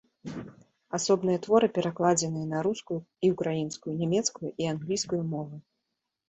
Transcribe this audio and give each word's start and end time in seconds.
Асобныя 0.97 1.41
творы 1.45 1.67
перакладзеныя 1.75 2.47
на 2.53 2.63
рускую 2.69 2.97
і 3.29 3.31
ўкраінскую, 3.35 3.93
нямецкую 4.01 4.49
і 4.65 4.71
англійскую 4.73 5.21
мовы. 5.37 5.55